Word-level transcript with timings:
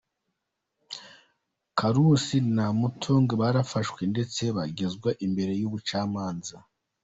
Kalushi 1.77 2.37
na 2.55 2.65
Motaung 2.79 3.27
barafashwe 3.41 4.01
ndetse 4.13 4.43
bagezwa 4.57 5.09
imbere 5.25 5.53
y’ubucamanza. 5.61 6.57